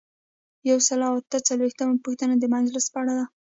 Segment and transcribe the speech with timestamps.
[0.69, 3.25] یو سل او اته څلویښتمه پوښتنه د مجلس په اړه ده.